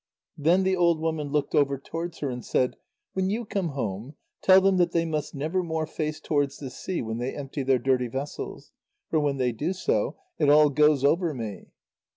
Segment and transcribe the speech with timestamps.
[0.35, 2.75] Then the old woman looked over towards her, and said:
[3.13, 7.03] "When you come home, tell them that they must never more face towards the sea
[7.03, 8.71] when they empty their dirty vessels,
[9.11, 11.67] for when they do so, it all goes over me."